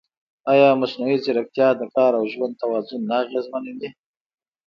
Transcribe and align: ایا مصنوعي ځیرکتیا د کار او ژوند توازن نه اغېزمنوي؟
ایا 0.51 0.69
مصنوعي 0.81 1.17
ځیرکتیا 1.25 1.69
د 1.75 1.81
کار 1.95 2.11
او 2.19 2.23
ژوند 2.33 2.53
توازن 2.61 3.01
نه 3.09 3.15
اغېزمنوي؟ 3.23 3.89